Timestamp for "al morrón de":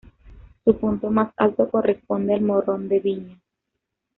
2.33-2.99